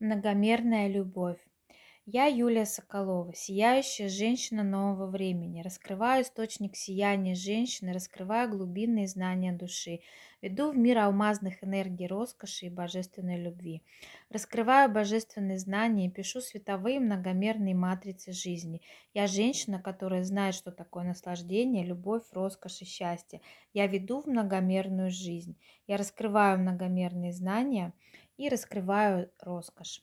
Многомерная 0.00 0.86
любовь. 0.86 1.40
Я 2.06 2.26
Юлия 2.26 2.66
Соколова, 2.66 3.34
сияющая 3.34 4.08
женщина 4.08 4.62
нового 4.62 5.10
времени. 5.10 5.60
Раскрываю 5.60 6.22
источник 6.22 6.76
сияния 6.76 7.34
женщины, 7.34 7.92
раскрываю 7.92 8.48
глубинные 8.48 9.08
знания 9.08 9.52
души. 9.52 9.98
Веду 10.40 10.70
в 10.70 10.76
мир 10.76 10.98
алмазных 10.98 11.64
энергий 11.64 12.06
роскоши 12.06 12.66
и 12.66 12.70
божественной 12.70 13.42
любви. 13.42 13.82
Раскрываю 14.30 14.88
божественные 14.88 15.58
знания 15.58 16.06
и 16.06 16.10
пишу 16.10 16.40
световые 16.40 17.00
многомерные 17.00 17.74
матрицы 17.74 18.30
жизни. 18.30 18.80
Я 19.14 19.26
женщина, 19.26 19.82
которая 19.82 20.22
знает, 20.22 20.54
что 20.54 20.70
такое 20.70 21.02
наслаждение, 21.02 21.84
любовь, 21.84 22.22
роскошь 22.30 22.82
и 22.82 22.84
счастье. 22.84 23.40
Я 23.74 23.88
веду 23.88 24.20
в 24.20 24.26
многомерную 24.26 25.10
жизнь. 25.10 25.56
Я 25.88 25.96
раскрываю 25.96 26.60
многомерные 26.60 27.32
знания 27.32 27.92
и 28.38 28.48
раскрываю 28.48 29.30
роскошь. 29.40 30.00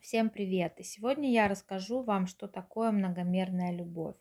Всем 0.00 0.30
привет! 0.30 0.78
И 0.78 0.84
сегодня 0.84 1.30
я 1.30 1.48
расскажу 1.48 2.02
вам, 2.02 2.28
что 2.28 2.46
такое 2.46 2.92
многомерная 2.92 3.72
любовь. 3.72 4.14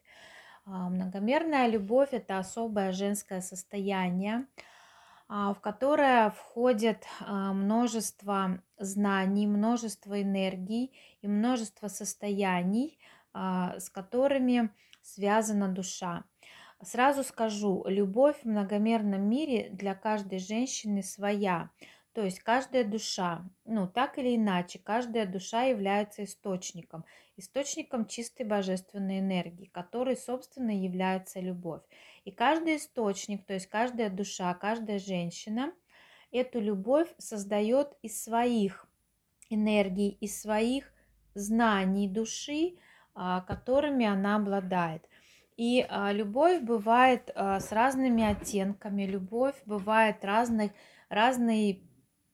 А, 0.66 0.90
многомерная 0.90 1.68
любовь– 1.68 2.10
это 2.12 2.40
особое 2.40 2.92
женское 2.92 3.42
состояние, 3.42 4.48
а, 5.28 5.54
в 5.54 5.62
которое 5.62 6.32
входит 6.32 7.06
а, 7.22 7.54
множество 7.54 8.64
знаний, 8.80 9.46
множество 9.46 10.20
энергий 10.20 10.92
и 11.22 11.28
множество 11.28 11.88
состояний, 11.88 13.00
с 13.32 13.92
которыми 13.92 14.72
связана 15.04 15.68
душа. 15.68 16.24
Сразу 16.82 17.24
скажу, 17.24 17.86
любовь 17.88 18.38
в 18.42 18.46
многомерном 18.46 19.22
мире 19.22 19.70
для 19.72 19.94
каждой 19.94 20.40
женщины 20.40 21.04
своя– 21.04 21.70
то 22.20 22.26
есть 22.26 22.42
каждая 22.42 22.84
душа, 22.84 23.46
ну 23.64 23.88
так 23.88 24.18
или 24.18 24.36
иначе, 24.36 24.78
каждая 24.78 25.26
душа 25.26 25.64
является 25.64 26.26
источником, 26.26 27.06
источником 27.38 28.08
чистой 28.08 28.46
божественной 28.46 29.20
энергии, 29.20 29.70
который, 29.72 30.18
собственно, 30.18 30.72
является 30.72 31.40
любовь. 31.40 31.82
И 32.26 32.32
каждый 32.32 32.76
источник, 32.76 33.46
то 33.46 33.54
есть 33.54 33.68
каждая 33.68 34.10
душа, 34.10 34.54
каждая 34.54 35.00
женщина 35.00 35.72
эту 36.34 36.60
любовь 36.60 37.08
создает 37.20 37.96
из 38.02 38.22
своих 38.22 38.86
энергий, 39.50 40.10
из 40.10 40.42
своих 40.42 40.92
знаний 41.36 42.10
души, 42.10 42.76
а, 43.16 43.40
которыми 43.40 44.06
она 44.06 44.36
обладает. 44.36 45.08
И 45.56 45.86
а, 45.88 46.12
любовь 46.12 46.64
бывает 46.64 47.32
а, 47.34 47.62
с 47.62 47.72
разными 47.72 48.26
оттенками, 48.26 49.04
любовь 49.04 49.56
бывает 49.66 50.26
разных, 50.26 50.74
разной 51.08 51.82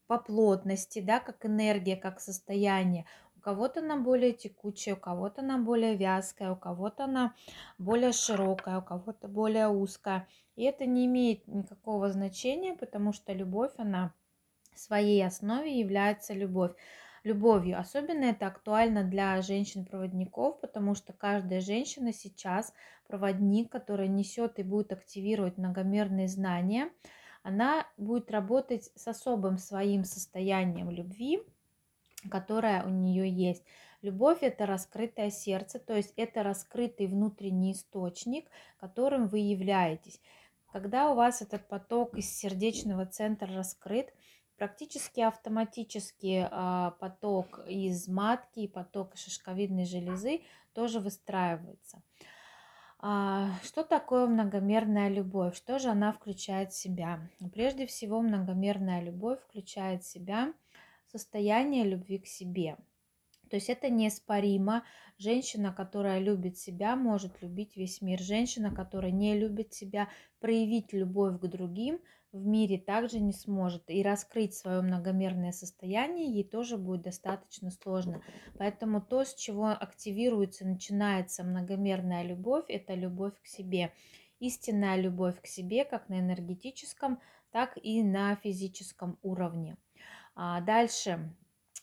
по 0.06 0.18
плотности, 0.18 1.00
да, 1.00 1.20
как 1.20 1.44
энергия, 1.46 1.96
как 1.96 2.20
состояние. 2.20 3.06
У 3.36 3.40
кого-то 3.40 3.80
она 3.80 3.96
более 3.96 4.32
текучая, 4.32 4.94
у 4.94 4.98
кого-то 4.98 5.42
она 5.42 5.58
более 5.58 5.96
вязкая, 5.96 6.52
у 6.52 6.56
кого-то 6.56 7.04
она 7.04 7.34
более 7.78 8.12
широкая, 8.12 8.78
у 8.78 8.82
кого-то 8.82 9.28
более 9.28 9.68
узкая. 9.68 10.26
И 10.56 10.64
это 10.64 10.86
не 10.86 11.06
имеет 11.06 11.46
никакого 11.46 12.10
значения, 12.10 12.74
потому 12.74 13.12
что 13.12 13.32
любовь, 13.32 13.72
она 13.76 14.12
в 14.72 14.78
своей 14.78 15.24
основе 15.24 15.78
является 15.78 16.34
любовь 16.34 16.72
любовью. 17.26 17.78
Особенно 17.78 18.24
это 18.24 18.46
актуально 18.46 19.02
для 19.02 19.42
женщин-проводников, 19.42 20.60
потому 20.60 20.94
что 20.94 21.12
каждая 21.12 21.60
женщина 21.60 22.12
сейчас 22.12 22.72
проводник, 23.08 23.70
который 23.70 24.08
несет 24.08 24.58
и 24.58 24.62
будет 24.62 24.92
активировать 24.92 25.58
многомерные 25.58 26.28
знания, 26.28 26.88
она 27.46 27.86
будет 27.96 28.32
работать 28.32 28.90
с 28.96 29.06
особым 29.06 29.58
своим 29.58 30.02
состоянием 30.02 30.90
любви, 30.90 31.40
которое 32.28 32.84
у 32.84 32.88
нее 32.88 33.30
есть. 33.30 33.62
Любовь– 34.02 34.38
это 34.40 34.66
раскрытое 34.66 35.30
сердце, 35.30 35.78
то 35.78 35.94
есть 35.94 36.12
это 36.16 36.42
раскрытый 36.42 37.06
внутренний 37.06 37.70
источник, 37.70 38.50
которым 38.78 39.28
вы 39.28 39.38
являетесь. 39.38 40.20
Когда 40.72 41.12
у 41.12 41.14
вас 41.14 41.40
этот 41.40 41.68
поток 41.68 42.18
из 42.18 42.28
сердечного 42.36 43.06
центра 43.06 43.54
раскрыт, 43.54 44.12
практически 44.56 45.20
автоматически 45.20 46.48
а, 46.50 46.96
поток 46.98 47.60
из 47.68 48.08
матки 48.08 48.58
и 48.58 48.68
поток 48.68 49.16
шишковидной 49.16 49.84
железы 49.84 50.40
тоже 50.72 50.98
выстраивается. 50.98 52.02
А, 53.08 53.52
что 53.62 53.84
такое 53.84 54.26
многомерная 54.26 55.08
любовь? 55.08 55.56
Что 55.56 55.78
же 55.78 55.90
она 55.90 56.12
включает 56.12 56.72
в 56.72 56.76
себя? 56.76 57.20
Прежде 57.52 57.86
всего, 57.86 58.20
многомерная 58.20 59.00
любовь 59.00 59.38
включает 59.42 60.02
в 60.02 60.08
себя 60.08 60.52
состояние 61.06 61.84
любви 61.84 62.18
к 62.18 62.26
себе. 62.26 62.76
То 63.48 63.54
есть 63.54 63.70
это 63.70 63.90
неоспоримо. 63.90 64.82
Женщина, 65.18 65.72
которая 65.72 66.18
любит 66.18 66.58
себя, 66.58 66.96
может 66.96 67.40
любить 67.42 67.76
весь 67.76 68.02
мир. 68.02 68.18
Женщина, 68.18 68.74
которая 68.74 69.12
не 69.12 69.38
любит 69.38 69.72
себя, 69.72 70.08
проявить 70.40 70.92
любовь 70.92 71.38
к 71.38 71.46
другим– 71.46 72.00
в 72.36 72.46
мире 72.46 72.78
также 72.78 73.20
не 73.20 73.32
сможет. 73.32 73.84
И 73.88 74.02
раскрыть 74.02 74.54
свое 74.54 74.80
многомерное 74.82 75.52
состояние 75.52 76.32
ей 76.32 76.44
тоже 76.44 76.76
будет 76.76 77.02
достаточно 77.02 77.70
сложно. 77.70 78.22
Поэтому 78.58 79.00
то, 79.00 79.24
с 79.24 79.34
чего 79.34 79.68
активируется, 79.68 80.66
начинается 80.66 81.42
многомерная 81.44 82.22
любовь, 82.22 82.66
это 82.68 82.94
любовь 82.94 83.34
к 83.42 83.46
себе. 83.46 83.92
Истинная 84.38 84.96
любовь 84.96 85.40
к 85.40 85.46
себе 85.46 85.84
как 85.84 86.08
на 86.08 86.20
энергетическом, 86.20 87.20
так 87.50 87.78
и 87.82 88.02
на 88.02 88.36
физическом 88.36 89.18
уровне. 89.22 89.76
А 90.34 90.60
дальше. 90.60 91.34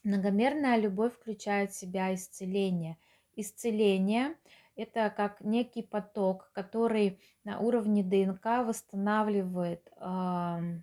Многомерная 0.03 0.77
любовь 0.77 1.13
включает 1.13 1.71
в 1.71 1.77
себя 1.77 2.13
исцеление. 2.13 2.97
Исцеление 3.35 4.35
это 4.75 5.13
как 5.15 5.41
некий 5.41 5.83
поток, 5.83 6.51
который 6.53 7.19
на 7.43 7.59
уровне 7.59 8.03
ДНК 8.03 8.65
восстанавливает 8.65 9.87
э, 9.99 10.79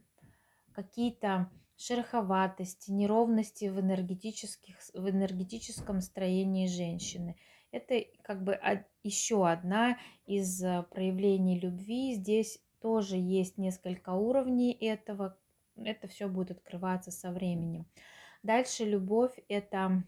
какие-то 0.72 1.50
шероховатости, 1.76 2.90
неровности 2.90 3.66
в, 3.66 3.80
энергетических, 3.80 4.76
в 4.92 5.08
энергетическом 5.08 6.00
строении 6.00 6.66
женщины. 6.66 7.36
Это 7.72 8.04
как 8.22 8.44
бы 8.44 8.60
еще 9.02 9.48
одна 9.48 9.96
из 10.26 10.62
э, 10.62 10.84
проявлений 10.90 11.58
любви. 11.58 12.14
Здесь 12.14 12.60
тоже 12.80 13.16
есть 13.16 13.58
несколько 13.58 14.10
уровней 14.12 14.72
этого. 14.72 15.36
Это 15.76 16.06
все 16.08 16.28
будет 16.28 16.50
открываться 16.50 17.10
со 17.10 17.32
временем. 17.32 17.86
Дальше 18.42 18.84
любовь– 18.84 19.32
это 19.48 20.02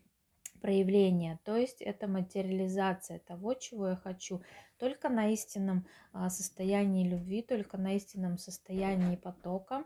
проявление, 0.63 1.41
то 1.45 1.57
есть 1.57 1.83
это 1.83 2.07
материализация 2.07 3.19
того, 3.19 3.55
чего 3.55 3.89
я 3.89 3.97
хочу. 3.97 4.43
Только 4.79 5.09
на 5.09 5.29
истинном 5.31 5.87
а, 6.13 6.31
состоянии 6.31 7.07
любви, 7.07 7.43
только 7.43 7.77
на 7.77 7.97
истинном 7.97 8.39
состоянии 8.39 9.17
потока 9.17 9.85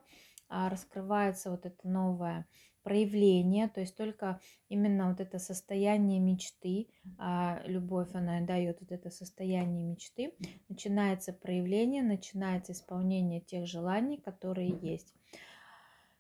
а, 0.48 0.68
раскрывается 0.68 1.50
вот 1.50 1.64
это 1.66 1.88
новое 1.88 2.46
проявление, 2.82 3.66
то 3.66 3.80
есть 3.80 3.96
только 3.96 4.40
именно 4.68 5.08
вот 5.08 5.20
это 5.20 5.40
состояние 5.40 6.20
мечты, 6.20 6.86
а 7.18 7.60
любовь 7.64 8.14
она 8.14 8.40
дает 8.42 8.80
вот 8.80 8.92
это 8.92 9.10
состояние 9.10 9.82
мечты, 9.82 10.34
начинается 10.68 11.32
проявление, 11.32 12.04
начинается 12.04 12.72
исполнение 12.72 13.40
тех 13.40 13.66
желаний, 13.66 14.18
которые 14.18 14.68
есть. 14.80 15.12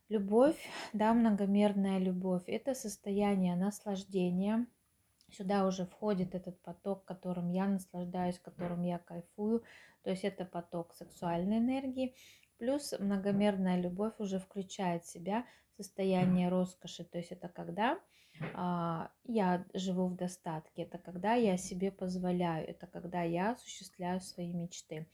Любовь, 0.08 0.56
да, 0.92 1.12
многомерная 1.12 1.98
любовь– 1.98 2.44
это 2.46 2.74
состояние 2.74 3.56
наслаждения. 3.56 4.68
Сюда 5.32 5.66
уже 5.66 5.84
входит 5.84 6.36
этот 6.36 6.62
поток, 6.62 7.04
которым 7.04 7.50
я 7.50 7.66
наслаждаюсь, 7.66 8.38
которым 8.38 8.82
я 8.84 8.98
кайфую. 8.98 9.64
То 10.04 10.10
есть 10.10 10.22
это 10.22 10.44
поток 10.44 10.94
сексуальной 10.94 11.58
энергии. 11.58 12.14
Плюс 12.58 12.94
многомерная 13.00 13.80
любовь 13.80 14.14
уже 14.18 14.38
включает 14.38 15.02
в 15.02 15.10
себя 15.10 15.44
состояние 15.76 16.50
роскоши. 16.50 17.02
То 17.02 17.18
есть 17.18 17.32
это 17.32 17.48
когда 17.48 17.98
а, 18.54 19.10
я 19.24 19.64
живу 19.74 20.06
в 20.06 20.14
достатке, 20.14 20.82
это 20.82 20.98
когда 20.98 21.34
я 21.34 21.56
себе 21.56 21.90
позволяю, 21.90 22.68
это 22.68 22.86
когда 22.86 23.22
я 23.22 23.52
осуществляю 23.52 24.20
свои 24.20 24.52
мечты. 24.52 25.08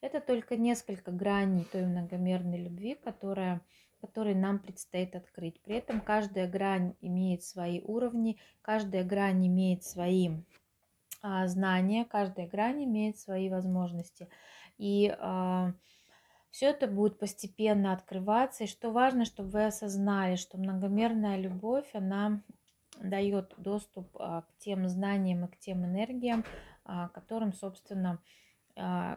Это 0.00 0.20
только 0.20 0.56
несколько 0.56 1.10
граней 1.10 1.64
той 1.64 1.86
многомерной 1.86 2.58
любви, 2.58 2.94
которая 2.94 3.62
который 4.00 4.34
нам 4.34 4.58
предстоит 4.58 5.14
открыть. 5.16 5.60
При 5.62 5.76
этом 5.76 6.00
каждая 6.00 6.48
грань 6.48 6.94
имеет 7.00 7.42
свои 7.42 7.80
уровни, 7.80 8.38
каждая 8.62 9.04
грань 9.04 9.46
имеет 9.46 9.84
свои 9.84 10.30
а, 11.22 11.46
знания, 11.46 12.04
каждая 12.04 12.46
грань 12.46 12.84
имеет 12.84 13.18
свои 13.18 13.48
возможности. 13.48 14.28
И 14.78 15.14
а, 15.18 15.72
все 16.50 16.66
это 16.66 16.86
будет 16.86 17.18
постепенно 17.18 17.92
открываться. 17.92 18.64
И 18.64 18.68
что 18.68 18.90
важно, 18.90 19.24
чтобы 19.24 19.50
вы 19.50 19.66
осознали, 19.66 20.36
что 20.36 20.58
многомерная 20.58 21.38
любовь, 21.38 21.88
она 21.94 22.42
дает 23.00 23.54
доступ 23.56 24.08
а, 24.18 24.42
к 24.42 24.58
тем 24.58 24.88
знаниям 24.88 25.46
и 25.46 25.48
к 25.48 25.58
тем 25.58 25.84
энергиям, 25.84 26.44
а, 26.84 27.08
которым, 27.08 27.52
собственно, 27.52 28.10
а, 28.12 28.18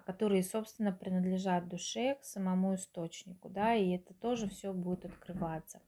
которые, 0.05 0.43
собственно, 0.43 0.93
принадлежат 0.93 1.67
душе, 1.67 2.15
к 2.15 2.23
самому 2.23 2.75
источнику, 2.75 3.49
да, 3.49 3.75
и 3.75 3.91
это 3.91 4.13
тоже 4.13 4.47
все 4.47 4.71
будет 4.71 5.05
открываться. 5.05 5.81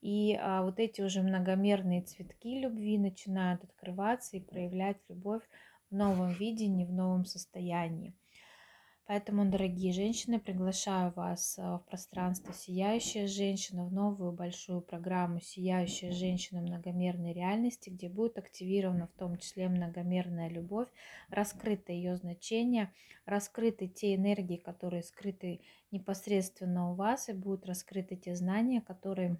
И 0.00 0.36
а, 0.38 0.62
вот 0.62 0.78
эти 0.80 1.00
уже 1.00 1.22
многомерные 1.22 2.02
цветки 2.02 2.60
любви 2.60 2.98
начинают 2.98 3.64
открываться 3.64 4.36
и 4.36 4.40
проявлять 4.40 4.98
любовь 5.08 5.42
в 5.90 5.94
новом 5.94 6.32
видении, 6.32 6.84
в 6.84 6.92
новом 6.92 7.24
состоянии. 7.24 8.14
Поэтому, 9.06 9.44
дорогие 9.44 9.92
женщины, 9.92 10.40
приглашаю 10.40 11.12
вас 11.14 11.58
а, 11.58 11.76
в 11.76 11.84
пространство 11.84 12.54
«Сияющая 12.54 13.26
женщина», 13.26 13.84
в 13.84 13.92
новую 13.92 14.32
большую 14.32 14.80
программу 14.80 15.40
«Сияющая 15.42 16.10
женщина 16.10 16.62
многомерной 16.62 17.34
реальности», 17.34 17.90
где 17.90 18.08
будет 18.08 18.38
активирована 18.38 19.08
в 19.08 19.18
том 19.18 19.36
числе 19.36 19.68
многомерная 19.68 20.48
любовь, 20.48 20.88
раскрыто 21.28 21.92
ее 21.92 22.16
значение, 22.16 22.94
раскрыты 23.26 23.88
те 23.88 24.14
энергии, 24.14 24.56
которые 24.56 25.02
скрыты 25.02 25.60
непосредственно 25.90 26.90
у 26.90 26.94
вас, 26.94 27.28
и 27.28 27.34
будут 27.34 27.66
раскрыты 27.66 28.16
те 28.16 28.34
знания, 28.34 28.80
которые 28.80 29.36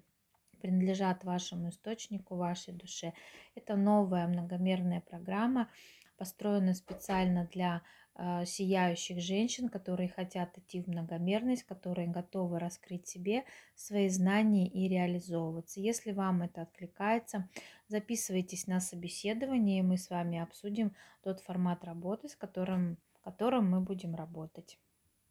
принадлежат 0.61 1.23
вашему 1.23 1.69
источнику, 1.69 2.35
вашей 2.35 2.73
душе. 2.75 3.13
Это 3.55 3.75
новая 3.75 4.27
многомерная 4.27 5.01
программа, 5.01 5.69
построена 6.17 6.73
специально 6.73 7.45
для 7.51 7.81
а, 8.17 8.45
сияющих 8.45 9.19
женщин, 9.19 9.67
которые 9.67 10.07
хотят 10.07 10.57
идти 10.57 10.81
в 10.81 10.87
многомерность, 10.87 11.63
которые 11.63 12.07
готовы 12.07 12.59
раскрыть 12.59 13.07
себе 13.07 13.43
свои 13.75 14.07
знания 14.07 14.67
и 14.67 14.87
реализовываться. 14.87 15.81
Если 15.81 16.13
вам 16.13 16.41
это 16.41 16.61
откликается, 16.61 17.49
записывайтесь 17.89 18.67
на 18.67 18.79
собеседование, 18.79 19.79
и 19.79 19.83
мы 19.83 19.97
с 19.97 20.09
вами 20.09 20.39
обсудим 20.39 20.95
тот 21.23 21.41
формат 21.41 21.83
работы, 21.83 22.29
с 22.29 22.35
которым, 22.35 22.97
которым 23.21 23.69
мы 23.69 23.81
будем 23.81 24.15
работать. 24.15 24.79